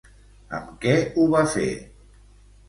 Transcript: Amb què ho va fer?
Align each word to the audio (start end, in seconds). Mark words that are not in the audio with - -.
Amb 0.59 0.71
què 0.85 0.95
ho 1.17 1.27
va 1.35 1.43
fer? 1.57 1.67